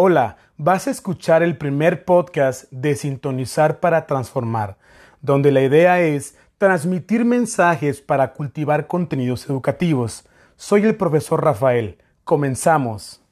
[0.00, 4.78] Hola, vas a escuchar el primer podcast de Sintonizar para Transformar,
[5.22, 10.24] donde la idea es transmitir mensajes para cultivar contenidos educativos.
[10.54, 11.98] Soy el profesor Rafael.
[12.22, 13.22] Comenzamos.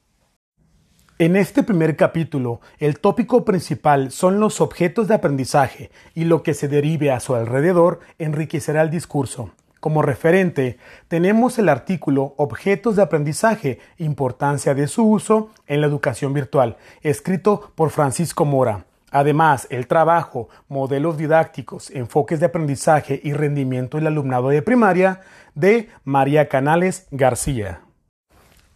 [1.19, 6.53] En este primer capítulo, el tópico principal son los objetos de aprendizaje y lo que
[6.53, 9.53] se derive a su alrededor enriquecerá el discurso.
[9.79, 16.33] Como referente, tenemos el artículo Objetos de aprendizaje, importancia de su uso en la educación
[16.33, 18.85] virtual, escrito por Francisco Mora.
[19.11, 25.21] Además, el trabajo, modelos didácticos, enfoques de aprendizaje y rendimiento del alumnado de primaria
[25.55, 27.81] de María Canales García.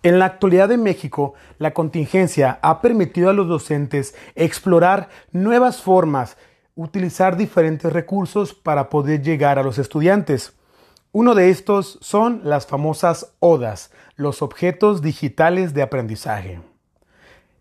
[0.04, 6.38] En la actualidad de México, la contingencia ha permitido a los docentes explorar nuevas formas,
[6.76, 10.54] utilizar diferentes recursos para poder llegar a los estudiantes.
[11.14, 16.62] Uno de estos son las famosas ODAS, los objetos digitales de aprendizaje.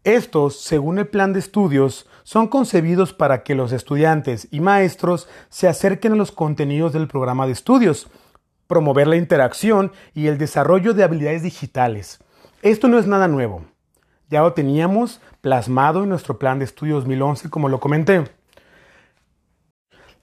[0.04, 5.66] Estos, según el plan de estudios, son concebidos para que los estudiantes y maestros se
[5.66, 8.06] acerquen a los contenidos del programa de estudios,
[8.68, 12.20] promover la interacción y el desarrollo de habilidades digitales.
[12.62, 13.64] Esto no es nada nuevo.
[14.28, 18.30] Ya lo teníamos plasmado en nuestro plan de estudios 2011, como lo comenté.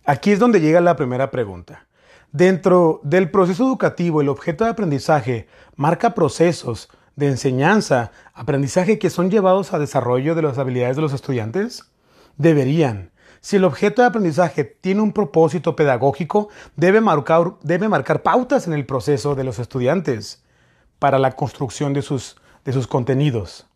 [0.05, 1.87] Aquí es donde llega la primera pregunta.
[2.31, 9.31] Dentro del proceso educativo, el objeto de aprendizaje marca procesos de enseñanza, aprendizaje que son
[9.31, 11.89] llevados a desarrollo de las habilidades de los estudiantes?
[12.37, 13.11] Deberían.
[13.39, 19.33] Si el objeto de aprendizaje tiene un propósito pedagógico, debe marcar, pautas en el proceso
[19.33, 20.43] de los estudiantes
[20.99, 23.67] para la construcción de sus, de sus contenidos.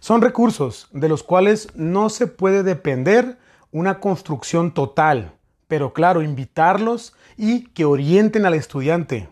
[0.00, 3.38] Son recursos de los cuales no se puede depender
[3.72, 5.34] una construcción total
[5.68, 9.28] pero claro, invitarlos y que orienten al estudiante,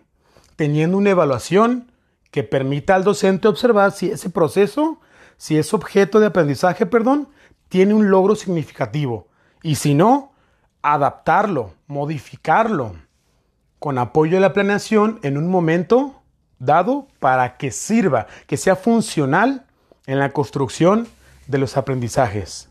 [0.55, 1.91] teniendo una evaluación
[2.31, 4.99] que permita al docente observar si ese proceso,
[5.37, 7.29] si ese objeto de aprendizaje, perdón,
[7.69, 9.27] tiene un logro significativo
[9.61, 10.33] y si no,
[10.81, 12.95] adaptarlo, modificarlo
[13.79, 16.21] con apoyo de la planeación en un momento
[16.59, 19.65] dado para que sirva, que sea funcional
[20.05, 21.07] en la construcción
[21.47, 22.69] de los aprendizajes.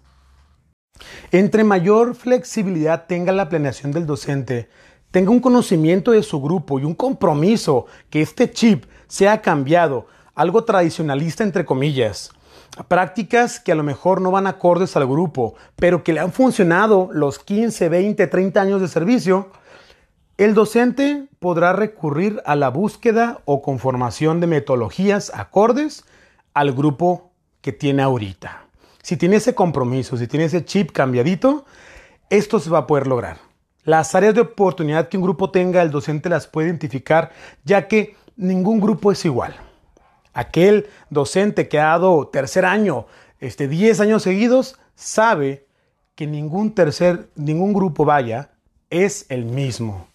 [1.31, 4.69] Entre mayor flexibilidad tenga la planeación del docente,
[5.11, 10.65] tenga un conocimiento de su grupo y un compromiso que este chip sea cambiado, algo
[10.65, 12.31] tradicionalista entre comillas,
[12.89, 17.11] prácticas que a lo mejor no van acordes al grupo, pero que le han funcionado
[17.13, 19.51] los 15, 20, 30 años de servicio,
[20.39, 26.05] el docente podrá recurrir a la búsqueda o conformación de metodologías acordes
[26.55, 27.31] al grupo
[27.61, 28.62] que tiene ahorita.
[29.03, 31.65] Si tiene ese compromiso, si tiene ese chip cambiadito,
[32.31, 33.39] esto se va a poder lograr.
[33.85, 37.33] Las áreas de oportunidad que un grupo tenga, el docente las puede identificar,
[37.65, 39.57] ya que ningún grupo es igual.
[40.33, 43.07] Aquel docente que ha dado tercer año,
[43.41, 45.67] este, 10 años seguidos, sabe
[46.15, 48.51] que ningún tercer, ningún grupo vaya,
[48.89, 50.07] es el mismo.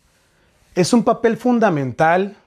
[0.76, 2.38] Es un papel fundamental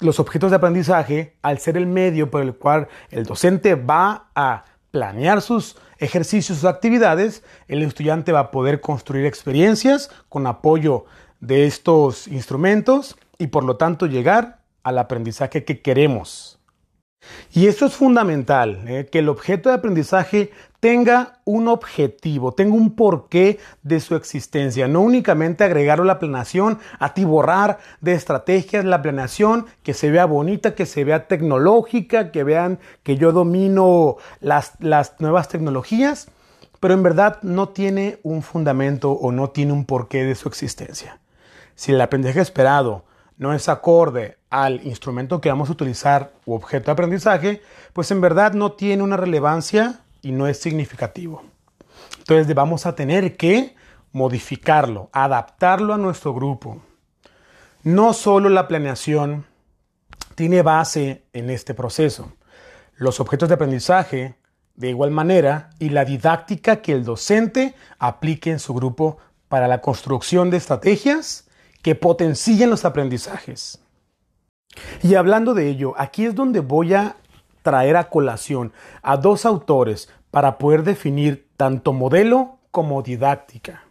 [0.00, 4.64] los objetos de aprendizaje, al ser el medio por el cual el docente va a
[4.90, 11.06] planear sus ejercicios, sus actividades, el estudiante va a poder construir experiencias con apoyo
[11.40, 16.61] de estos instrumentos y por lo tanto llegar al aprendizaje que queremos.
[17.52, 19.08] Y eso es fundamental, ¿eh?
[19.10, 20.50] que el objeto de aprendizaje
[20.80, 26.78] tenga un objetivo, tenga un porqué de su existencia, no únicamente agregarlo a la planeación,
[26.98, 32.80] atiborrar de estrategias la planeación, que se vea bonita, que se vea tecnológica, que vean
[33.04, 36.28] que yo domino las, las nuevas tecnologías,
[36.80, 41.20] pero en verdad no tiene un fundamento o no tiene un porqué de su existencia.
[41.76, 43.04] Si el aprendizaje esperado
[43.36, 47.62] no es acorde al instrumento que vamos a utilizar u objeto de aprendizaje,
[47.94, 51.42] pues en verdad no tiene una relevancia y no es significativo.
[52.18, 53.74] Entonces vamos a tener que
[54.12, 56.82] modificarlo, adaptarlo a nuestro grupo.
[57.82, 59.46] No solo la planeación
[60.34, 62.30] tiene base en este proceso.
[62.96, 64.36] Los objetos de aprendizaje,
[64.76, 69.16] de igual manera, y la didáctica que el docente aplique en su grupo
[69.48, 71.48] para la construcción de estrategias
[71.80, 73.82] que potencien los aprendizajes.
[75.02, 77.16] Y hablando de ello, aquí es donde voy a
[77.62, 78.72] traer a colación
[79.02, 83.84] a dos autores para poder definir tanto modelo como didáctica.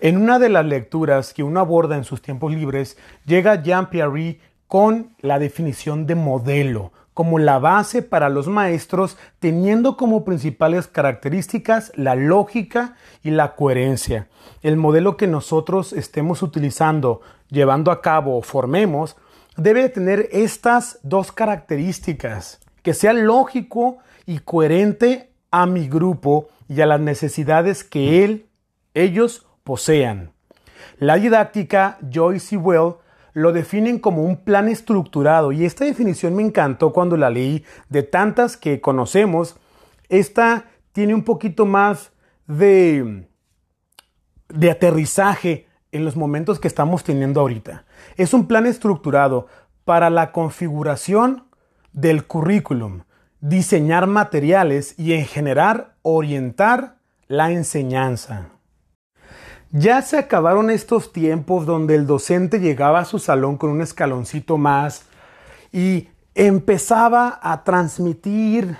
[0.00, 4.38] En una de las lecturas que uno aborda en sus tiempos libres, llega Jean Pierre
[4.68, 11.90] con la definición de modelo como la base para los maestros, teniendo como principales características
[11.96, 12.94] la lógica
[13.24, 14.28] y la coherencia.
[14.62, 19.16] El modelo que nosotros estemos utilizando, llevando a cabo o formemos,
[19.56, 26.86] debe tener estas dos características que sea lógico y coherente a mi grupo y a
[26.86, 28.46] las necesidades que él,
[28.94, 30.30] ellos posean.
[31.00, 32.92] La didáctica Joyce y Well
[33.38, 38.02] lo definen como un plan estructurado y esta definición me encantó cuando la leí de
[38.02, 39.56] tantas que conocemos.
[40.08, 42.10] Esta tiene un poquito más
[42.48, 43.28] de,
[44.48, 47.84] de aterrizaje en los momentos que estamos teniendo ahorita.
[48.16, 49.46] Es un plan estructurado
[49.84, 51.44] para la configuración
[51.92, 53.02] del currículum,
[53.40, 56.96] diseñar materiales y en general orientar
[57.28, 58.48] la enseñanza.
[59.70, 64.56] Ya se acabaron estos tiempos donde el docente llegaba a su salón con un escaloncito
[64.56, 65.04] más
[65.72, 68.78] y empezaba a transmitir,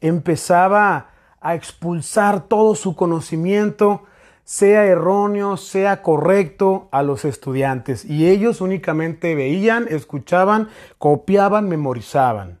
[0.00, 1.08] empezaba
[1.40, 4.04] a expulsar todo su conocimiento,
[4.44, 8.04] sea erróneo, sea correcto, a los estudiantes.
[8.04, 10.68] Y ellos únicamente veían, escuchaban,
[10.98, 12.60] copiaban, memorizaban.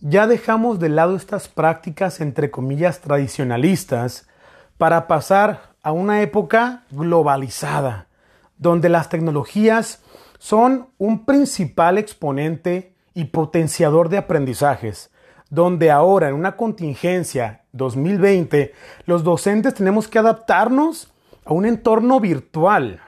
[0.00, 4.26] Ya dejamos de lado estas prácticas, entre comillas, tradicionalistas,
[4.78, 8.08] para pasar a una época globalizada,
[8.58, 10.02] donde las tecnologías
[10.36, 15.12] son un principal exponente y potenciador de aprendizajes,
[15.48, 18.74] donde ahora en una contingencia 2020
[19.04, 23.00] los docentes tenemos que adaptarnos a un entorno virtual,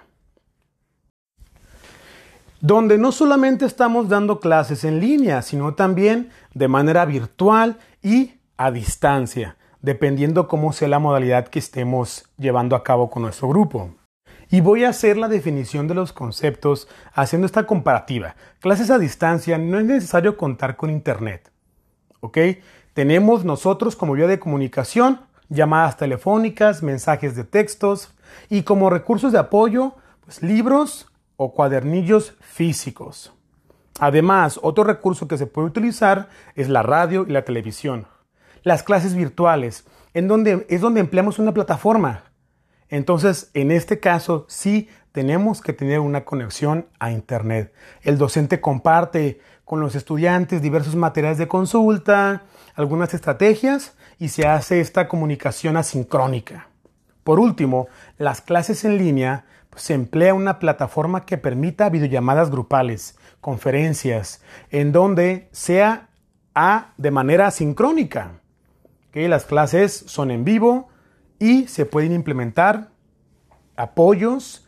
[2.61, 8.71] donde no solamente estamos dando clases en línea, sino también de manera virtual y a
[8.71, 13.95] distancia, dependiendo cómo sea la modalidad que estemos llevando a cabo con nuestro grupo.
[14.51, 18.35] Y voy a hacer la definición de los conceptos haciendo esta comparativa.
[18.61, 21.51] Clases a distancia no es necesario contar con Internet.
[22.21, 22.39] ¿Ok?
[22.95, 28.15] Tenemos nosotros como vía de comunicación llamadas telefónicas, mensajes de textos
[28.49, 29.95] y como recursos de apoyo,
[30.25, 33.33] pues libros o cuadernillos físicos.
[34.01, 38.07] Además, otro recurso que se puede utilizar es la radio y la televisión.
[38.69, 42.25] Las clases virtuales, en donde es donde empleamos una plataforma.
[42.91, 47.73] Entonces, en este caso, sí tenemos que tener una conexión a Internet.
[48.03, 52.43] El docente comparte con los estudiantes diversos materiales de consulta,
[52.75, 56.69] algunas estrategias y se hace esta comunicación asincrónica.
[57.25, 57.89] Por último,
[58.19, 65.49] las clases en línea se emplea una plataforma que permita videollamadas grupales, conferencias, en donde
[65.53, 66.11] sea
[66.55, 68.43] a, de manera sincrónica.
[69.11, 70.89] Que Las clases son en vivo
[71.39, 72.91] y se pueden implementar
[73.77, 74.67] apoyos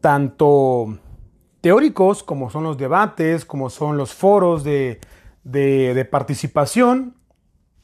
[0.00, 0.98] tanto
[1.60, 4.98] teóricos como son los debates, como son los foros de,
[5.44, 7.16] de participación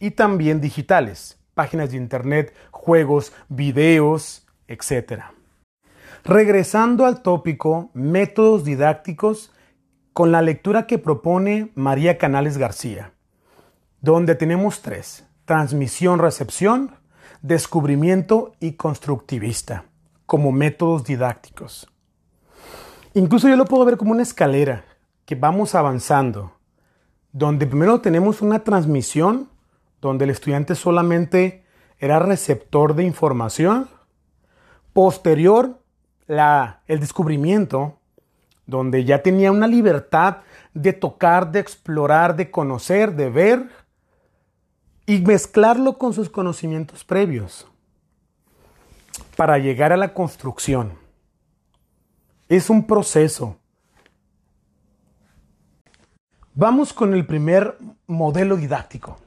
[0.00, 5.22] y también digitales, páginas de internet, juegos, videos, etc.
[6.24, 9.52] Regresando al tópico métodos didácticos
[10.12, 13.12] con la lectura que propone María Canales García,
[14.00, 16.94] donde tenemos tres, transmisión-recepción,
[17.40, 19.86] descubrimiento y constructivista,
[20.26, 21.88] como métodos didácticos.
[23.14, 24.84] Incluso yo lo puedo ver como una escalera
[25.24, 26.52] que vamos avanzando,
[27.32, 29.48] donde primero tenemos una transmisión,
[30.02, 31.64] donde el estudiante solamente
[31.98, 33.88] era receptor de información,
[34.92, 35.80] posterior
[36.28, 37.98] el descubrimiento,
[38.66, 40.42] donde ya tenía una libertad
[40.74, 43.68] de tocar, de explorar, de conocer, de ver
[45.08, 47.66] y mezclarlo con sus conocimientos previos
[49.38, 50.92] para llegar a la construcción.
[52.50, 53.56] Es un proceso.
[56.52, 59.18] Vamos con el primer modelo didáctico,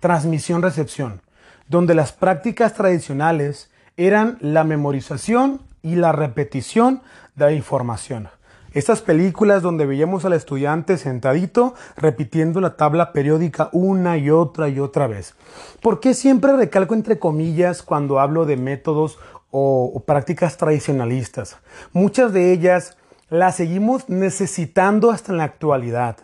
[0.00, 1.22] transmisión-recepción,
[1.66, 7.00] donde las prácticas tradicionales eran la memorización y la repetición
[7.36, 8.28] de la información.
[8.74, 14.80] Estas películas donde veíamos al estudiante sentadito repitiendo la tabla periódica una y otra y
[14.80, 15.34] otra vez.
[15.82, 19.18] ¿Por qué siempre recalco entre comillas cuando hablo de métodos
[19.50, 21.58] o, o prácticas tradicionalistas?
[21.92, 22.96] Muchas de ellas
[23.28, 26.16] las seguimos necesitando hasta en la actualidad.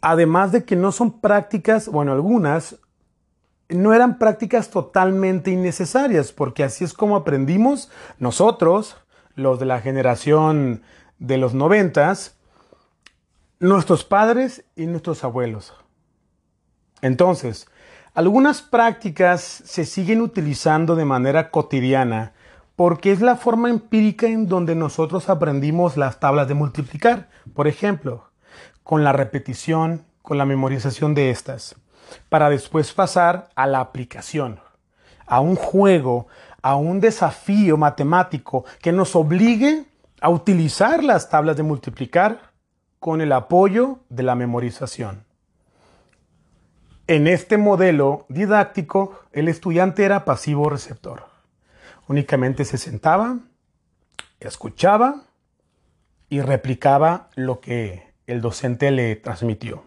[0.00, 2.76] Además de que no son prácticas, bueno, algunas
[3.68, 8.96] no eran prácticas totalmente innecesarias, porque así es como aprendimos nosotros,
[9.34, 10.82] los de la generación
[11.18, 12.36] de los noventas,
[13.60, 15.74] nuestros padres y nuestros abuelos.
[17.02, 17.68] Entonces,
[18.14, 22.32] algunas prácticas se siguen utilizando de manera cotidiana
[22.76, 28.30] porque es la forma empírica en donde nosotros aprendimos las tablas de multiplicar, por ejemplo,
[28.82, 31.76] con la repetición, con la memorización de estas
[32.28, 34.60] para después pasar a la aplicación,
[35.26, 36.26] a un juego,
[36.64, 39.84] a un desafío matemático que nos obligue
[40.22, 42.52] a utilizar las tablas de multiplicar
[42.98, 45.26] con el apoyo de la memorización.
[47.06, 51.26] En este modelo didáctico, el estudiante era pasivo receptor.
[52.08, 53.40] Únicamente se sentaba,
[54.40, 55.24] escuchaba
[56.30, 59.84] y replicaba lo que el docente le transmitió.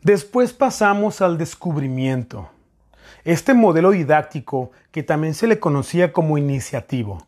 [0.00, 2.50] Después pasamos al descubrimiento.
[3.24, 7.26] Este modelo didáctico, que también se le conocía como iniciativo,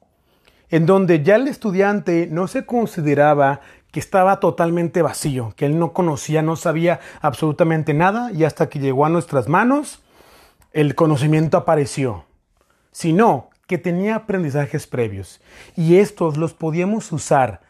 [0.69, 5.93] en donde ya el estudiante no se consideraba que estaba totalmente vacío, que él no
[5.93, 10.01] conocía, no sabía absolutamente nada y hasta que llegó a nuestras manos,
[10.73, 12.25] el conocimiento apareció,
[12.93, 15.41] sino que tenía aprendizajes previos.
[15.77, 17.61] Y estos los podíamos usar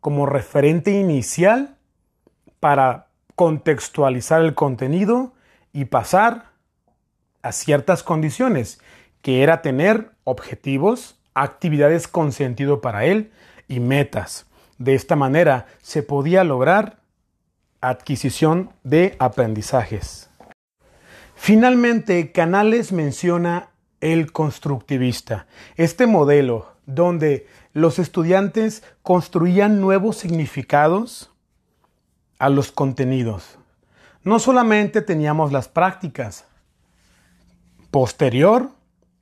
[0.00, 1.76] como referente inicial
[2.60, 5.32] para contextualizar el contenido
[5.72, 6.53] y pasar
[7.44, 8.80] a ciertas condiciones,
[9.20, 13.32] que era tener objetivos, actividades con sentido para él
[13.68, 14.46] y metas.
[14.78, 17.00] De esta manera se podía lograr
[17.82, 20.30] adquisición de aprendizajes.
[21.34, 23.68] Finalmente, Canales menciona
[24.00, 25.46] el constructivista,
[25.76, 31.30] este modelo donde los estudiantes construían nuevos significados
[32.38, 33.58] a los contenidos.
[34.22, 36.46] No solamente teníamos las prácticas,
[37.94, 38.70] posterior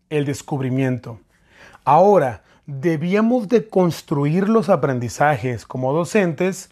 [0.08, 1.20] el descubrimiento.
[1.84, 6.70] Ahora, debíamos de construir los aprendizajes como docentes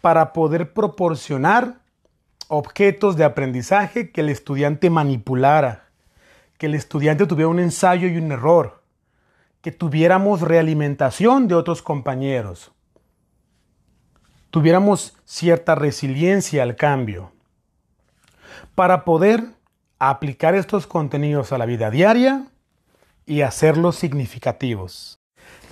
[0.00, 1.80] para poder proporcionar
[2.46, 5.88] objetos de aprendizaje que el estudiante manipulara,
[6.58, 8.80] que el estudiante tuviera un ensayo y un error,
[9.62, 12.70] que tuviéramos realimentación de otros compañeros,
[14.52, 17.32] tuviéramos cierta resiliencia al cambio,
[18.76, 19.60] para poder
[20.10, 22.46] aplicar estos contenidos a la vida diaria
[23.24, 25.20] y hacerlos significativos.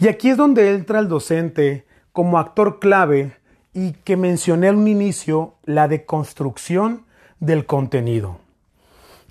[0.00, 3.36] Y aquí es donde entra el docente como actor clave
[3.72, 7.06] y que mencioné al inicio, la deconstrucción
[7.40, 8.38] del contenido.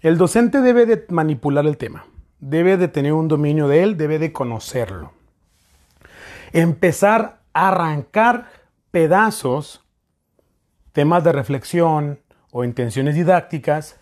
[0.01, 2.05] El docente debe de manipular el tema,
[2.39, 5.13] debe de tener un dominio de él, debe de conocerlo.
[6.51, 8.49] Empezar a arrancar
[8.91, 9.81] pedazos,
[10.91, 12.19] temas de reflexión
[12.51, 13.97] o intenciones didácticas,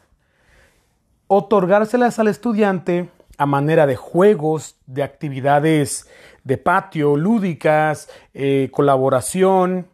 [1.28, 6.08] otorgárselas al estudiante a manera de juegos, de actividades
[6.44, 9.88] de patio, lúdicas, eh, colaboración,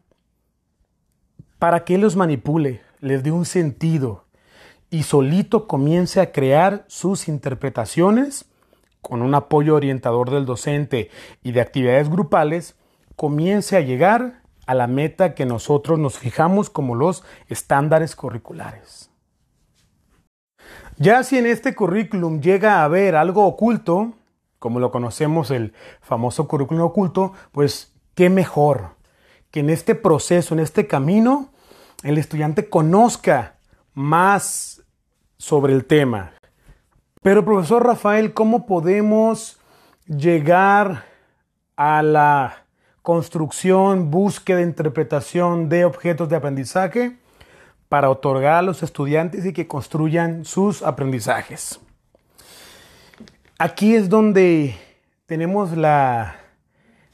[1.57, 4.25] para que él los manipule, les dé un sentido
[4.89, 8.45] y solito comience a crear sus interpretaciones
[9.01, 11.09] con un apoyo orientador del docente
[11.41, 12.75] y de actividades grupales,
[13.15, 19.12] comience a llegar a la meta que nosotros nos fijamos como los estándares curriculares.
[21.03, 24.13] Ya si en este currículum llega a haber algo oculto,
[24.57, 28.91] como lo conocemos el famoso currículum oculto, pues qué mejor
[29.51, 31.49] que en este proceso, en este camino,
[32.03, 33.55] el estudiante conozca
[33.93, 34.81] más
[35.35, 36.31] sobre el tema.
[37.21, 39.59] Pero profesor Rafael, ¿cómo podemos
[40.07, 41.03] llegar
[41.75, 42.63] a la
[43.01, 47.17] construcción, búsqueda, interpretación de objetos de aprendizaje?
[47.93, 51.79] Para otorgar a los estudiantes y que construyan sus aprendizajes.
[53.59, 54.75] Aquí es donde
[55.27, 56.37] tenemos la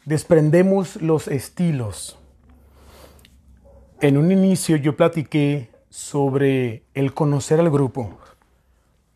[0.06, 2.18] desprendemos los estilos.
[4.00, 8.18] En un inicio yo platiqué sobre el conocer al grupo,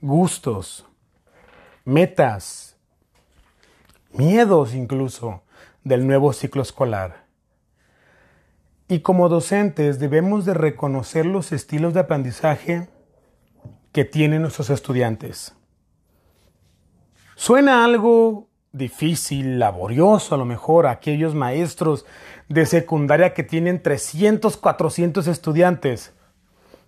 [0.01, 0.85] gustos,
[1.85, 2.75] metas,
[4.11, 5.43] miedos incluso
[5.85, 7.22] del nuevo ciclo escolar.
[8.93, 12.89] Y como docentes debemos de reconocer los estilos de aprendizaje
[13.91, 15.55] que tienen nuestros estudiantes.
[17.33, 22.05] Suena algo difícil, laborioso a lo mejor aquellos maestros
[22.49, 26.13] de secundaria que tienen 300, 400 estudiantes,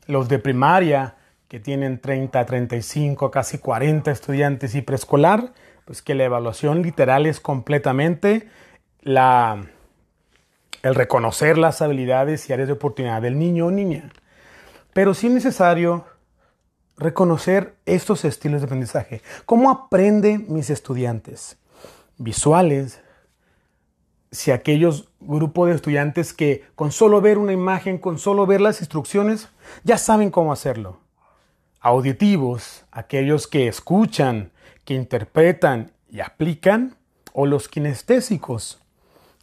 [0.05, 1.15] los de primaria
[1.47, 5.53] que tienen 30, 35, casi 40 estudiantes y preescolar,
[5.85, 8.47] pues que la evaluación literal es completamente
[9.01, 9.69] la
[10.85, 14.11] el reconocer las habilidades y áreas de oportunidad del niño o niña.
[14.93, 16.05] Pero sí es necesario
[16.95, 19.23] reconocer estos estilos de aprendizaje.
[19.47, 21.57] ¿Cómo aprenden mis estudiantes?
[22.19, 23.01] Visuales,
[24.31, 28.79] si aquellos grupos de estudiantes que con solo ver una imagen, con solo ver las
[28.79, 29.49] instrucciones,
[29.83, 30.99] ya saben cómo hacerlo.
[31.79, 34.51] Auditivos, aquellos que escuchan,
[34.83, 36.95] que interpretan y aplican,
[37.33, 38.84] o los kinestésicos,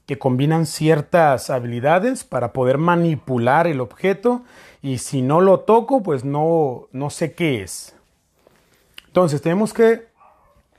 [0.07, 4.43] que combinan ciertas habilidades para poder manipular el objeto
[4.83, 7.95] y si no lo toco, pues no, no sé qué es.
[9.07, 10.09] Entonces tenemos que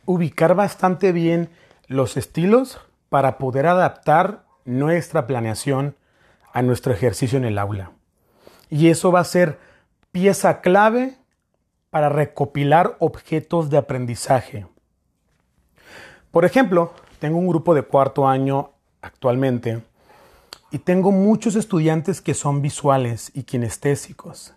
[0.05, 1.49] ubicar bastante bien
[1.87, 5.95] los estilos para poder adaptar nuestra planeación
[6.51, 7.91] a nuestro ejercicio en el aula.
[8.69, 9.59] Y eso va a ser
[10.11, 11.15] pieza clave
[11.89, 14.65] para recopilar objetos de aprendizaje.
[16.31, 18.72] Por ejemplo, tengo un grupo de cuarto año
[19.03, 19.83] actualmente
[20.71, 24.55] y tengo muchos estudiantes que son visuales y kinestésicos.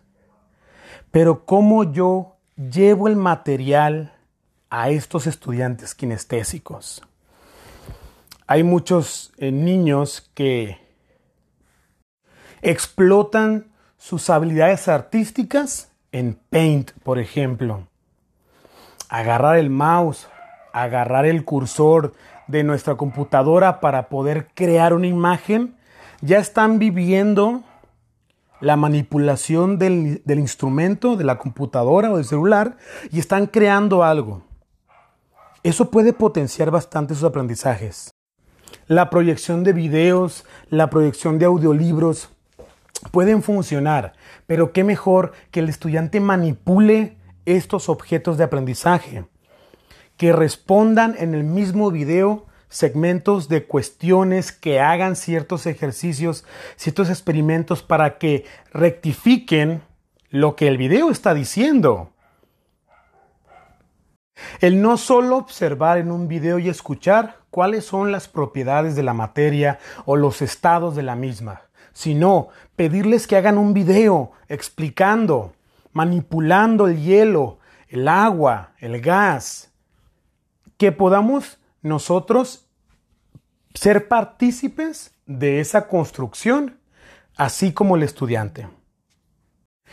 [1.11, 4.15] Pero ¿cómo yo llevo el material
[4.71, 7.03] a estos estudiantes kinestésicos?
[8.47, 10.79] Hay muchos eh, niños que
[12.63, 13.67] explotan
[13.99, 17.89] sus habilidades artísticas en Paint, por ejemplo.
[19.11, 20.29] Agarrar el mouse,
[20.73, 22.15] agarrar el cursor
[22.47, 25.77] de nuestra computadora para poder crear una imagen,
[26.21, 27.63] ya están viviendo
[28.61, 32.77] la manipulación del, del, instrumento, de la computadora o del celular,
[33.11, 34.43] y están creando algo.
[35.63, 38.11] Eso puede potenciar bastante sus aprendizajes.
[38.87, 42.31] La proyección de videos, la proyección de audiolibros
[43.11, 44.13] pueden funcionar,
[44.47, 49.25] pero qué mejor que el estudiante manipule estos objetos de aprendizaje,
[50.17, 56.45] que respondan en el mismo video segmentos de cuestiones, que hagan ciertos ejercicios,
[56.77, 59.83] ciertos experimentos para que rectifiquen
[60.31, 62.11] lo que el video está diciendo.
[64.61, 69.15] El no solo observar en un video y escuchar cuáles son las propiedades de la
[69.15, 75.55] materia o los estados de la misma, sino pedirles que hagan un video explicando,
[75.93, 77.59] manipulando el hielo,
[77.89, 79.73] el agua, el gas,
[80.77, 82.67] que podamos nosotros
[83.75, 86.79] ser partícipes de esa construcción,
[87.37, 88.69] así como el estudiante.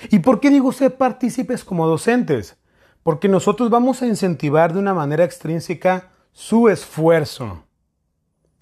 [0.10, 2.58] ¿Y por qué digo ser partícipes como docentes?
[3.04, 7.64] Porque nosotros vamos a incentivar de una manera extrínseca su esfuerzo,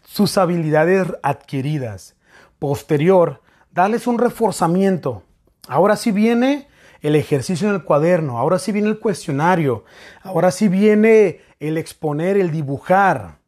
[0.03, 2.15] sus habilidades adquiridas.
[2.59, 5.23] Posterior, darles un reforzamiento.
[5.67, 6.67] Ahora sí viene
[7.01, 9.83] el ejercicio en el cuaderno, ahora sí viene el cuestionario,
[10.21, 13.39] ahora sí viene el exponer, el dibujar.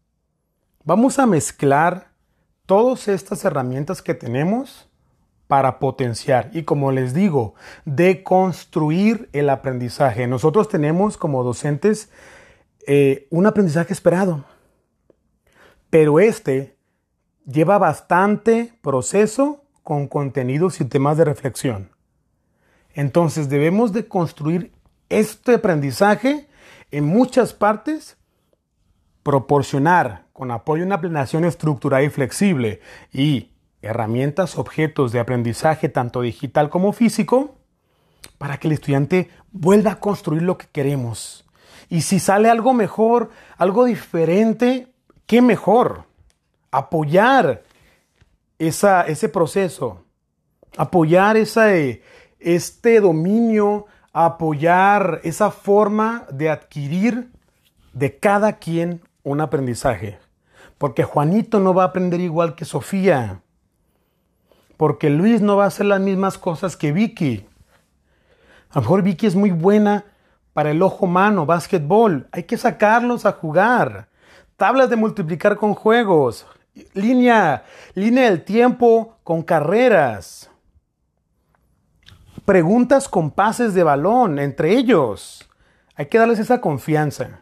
[0.84, 2.12] Vamos a mezclar
[2.66, 4.90] todas estas herramientas que tenemos
[5.48, 7.54] para potenciar y como les digo,
[7.86, 10.26] deconstruir el aprendizaje.
[10.26, 12.10] Nosotros tenemos como docentes
[12.88, 14.46] eh, un aprendizaje esperado,
[15.90, 16.76] pero este
[17.46, 21.93] lleva bastante proceso con contenidos y temas de reflexión.
[22.94, 24.72] Entonces debemos de construir
[25.10, 26.48] este aprendizaje
[26.92, 28.18] en muchas partes,
[29.24, 33.52] proporcionar con apoyo una planeación estructurada y flexible y
[33.82, 37.58] herramientas, objetos de aprendizaje tanto digital como físico,
[38.38, 41.46] para que el estudiante vuelva a construir lo que queremos.
[41.90, 44.88] Y si sale algo mejor, algo diferente,
[45.26, 46.06] qué mejor.
[46.72, 47.64] Apoyar
[48.58, 50.04] esa, ese proceso,
[50.78, 51.68] apoyar esa,
[52.44, 57.32] este dominio, apoyar esa forma de adquirir
[57.94, 60.20] de cada quien un aprendizaje.
[60.78, 63.44] Porque Juanito no va a aprender igual que Sofía
[64.84, 67.46] porque Luis no va a hacer las mismas cosas que Vicky.
[68.72, 70.06] A lo mejor Vicky es muy buena
[70.52, 72.28] para el ojo humano, básquetbol.
[72.32, 74.10] Hay que sacarlos a jugar.
[74.58, 76.46] Tablas de multiplicar con juegos.
[76.94, 80.50] Línea, línea del tiempo con carreras.
[82.46, 85.50] Preguntas con pases de balón entre ellos.
[85.96, 87.40] Hay que darles esa confianza.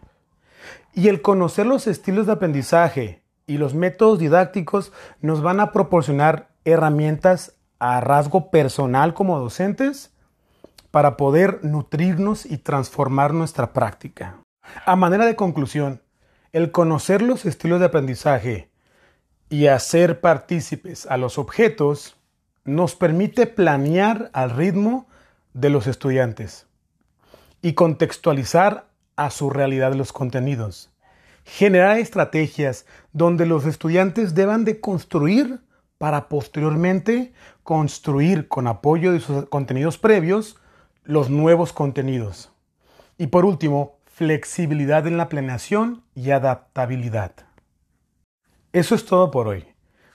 [0.93, 6.51] Y el conocer los estilos de aprendizaje y los métodos didácticos nos van a proporcionar
[6.65, 10.13] herramientas a rasgo personal como docentes
[10.91, 14.35] para poder nutrirnos y transformar nuestra práctica.
[14.85, 16.03] A manera de conclusión,
[16.51, 18.69] el conocer los estilos de aprendizaje
[19.49, 22.20] y hacer partícipes a los objetos
[22.65, 25.07] nos permite planear al ritmo
[25.53, 26.67] de los estudiantes
[27.61, 30.89] y contextualizar a su realidad los contenidos.
[31.43, 35.61] Generar estrategias donde los estudiantes deban de construir
[35.97, 40.57] para posteriormente construir con apoyo de sus contenidos previos
[41.03, 42.51] los nuevos contenidos.
[43.17, 47.33] Y por último, flexibilidad en la planeación y adaptabilidad.
[48.73, 49.70] Eso es todo por hoy.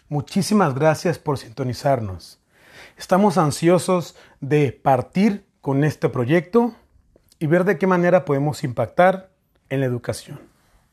[0.08, 2.38] Muchísimas gracias por sintonizarnos.
[2.96, 6.74] Estamos ansiosos de partir con este proyecto
[7.38, 9.30] y ver de qué manera podemos impactar
[9.68, 10.55] en la educación.